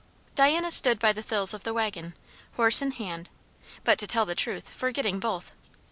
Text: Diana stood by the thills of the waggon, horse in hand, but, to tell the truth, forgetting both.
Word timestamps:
Diana 0.33 0.71
stood 0.71 0.97
by 0.97 1.13
the 1.13 1.21
thills 1.21 1.53
of 1.53 1.61
the 1.63 1.75
waggon, 1.75 2.15
horse 2.55 2.81
in 2.81 2.89
hand, 2.93 3.29
but, 3.83 3.99
to 3.99 4.07
tell 4.07 4.25
the 4.25 4.33
truth, 4.33 4.67
forgetting 4.67 5.19
both. 5.19 5.51